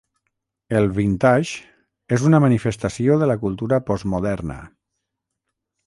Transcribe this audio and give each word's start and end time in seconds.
El 0.79 0.87
vintage 0.99 2.15
és 2.19 2.27
una 2.31 2.41
manifestació 2.47 3.21
de 3.25 3.31
la 3.33 3.39
cultura 3.45 3.83
postmoderna. 3.91 4.61